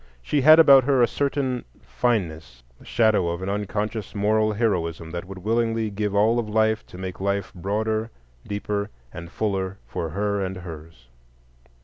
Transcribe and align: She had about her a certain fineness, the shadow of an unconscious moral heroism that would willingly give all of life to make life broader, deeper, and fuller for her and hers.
She 0.23 0.41
had 0.41 0.57
about 0.57 0.85
her 0.85 1.03
a 1.03 1.07
certain 1.07 1.63
fineness, 1.79 2.63
the 2.79 2.85
shadow 2.85 3.27
of 3.29 3.43
an 3.43 3.49
unconscious 3.49 4.15
moral 4.15 4.51
heroism 4.53 5.11
that 5.11 5.25
would 5.25 5.37
willingly 5.37 5.91
give 5.91 6.15
all 6.15 6.39
of 6.39 6.49
life 6.49 6.83
to 6.87 6.97
make 6.97 7.21
life 7.21 7.53
broader, 7.53 8.09
deeper, 8.47 8.89
and 9.13 9.29
fuller 9.29 9.77
for 9.85 10.09
her 10.09 10.43
and 10.43 10.57
hers. 10.57 11.07